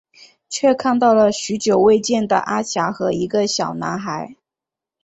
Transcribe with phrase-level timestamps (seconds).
[0.49, 4.35] 却看到了许久未见的阿霞和一个小男孩。